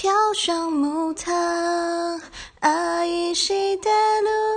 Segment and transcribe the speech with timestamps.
[0.00, 1.30] 飘上木塔，
[2.60, 3.90] 阿依稀的
[4.22, 4.49] 路。